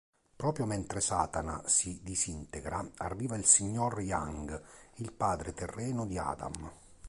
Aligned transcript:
Proprio 0.35 0.65
mentre 0.65 0.99
Satana 0.99 1.61
si 1.67 1.99
disintegra 2.01 2.83
arriva 2.97 3.35
il 3.35 3.45
signor 3.45 3.99
Young, 4.01 4.59
il 4.95 5.11
padre 5.11 5.53
terreno 5.53 6.07
di 6.07 6.17
Adam. 6.17 6.71